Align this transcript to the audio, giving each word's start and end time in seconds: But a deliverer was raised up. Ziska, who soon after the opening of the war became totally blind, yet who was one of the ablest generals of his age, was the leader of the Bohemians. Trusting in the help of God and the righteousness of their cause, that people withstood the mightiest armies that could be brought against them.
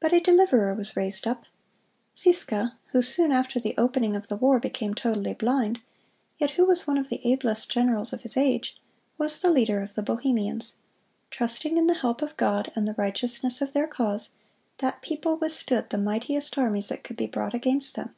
But 0.00 0.14
a 0.14 0.20
deliverer 0.20 0.72
was 0.74 0.96
raised 0.96 1.26
up. 1.26 1.44
Ziska, 2.16 2.78
who 2.92 3.02
soon 3.02 3.32
after 3.32 3.60
the 3.60 3.74
opening 3.76 4.16
of 4.16 4.28
the 4.28 4.36
war 4.36 4.58
became 4.58 4.94
totally 4.94 5.34
blind, 5.34 5.80
yet 6.38 6.52
who 6.52 6.64
was 6.64 6.86
one 6.86 6.96
of 6.96 7.10
the 7.10 7.20
ablest 7.22 7.70
generals 7.70 8.14
of 8.14 8.22
his 8.22 8.38
age, 8.38 8.78
was 9.18 9.42
the 9.42 9.50
leader 9.50 9.82
of 9.82 9.94
the 9.94 10.02
Bohemians. 10.02 10.76
Trusting 11.30 11.76
in 11.76 11.86
the 11.86 11.92
help 12.00 12.22
of 12.22 12.34
God 12.38 12.72
and 12.74 12.88
the 12.88 12.94
righteousness 12.94 13.60
of 13.60 13.74
their 13.74 13.86
cause, 13.86 14.30
that 14.78 15.02
people 15.02 15.36
withstood 15.36 15.90
the 15.90 15.98
mightiest 15.98 16.56
armies 16.56 16.88
that 16.88 17.04
could 17.04 17.18
be 17.18 17.26
brought 17.26 17.52
against 17.52 17.94
them. 17.94 18.14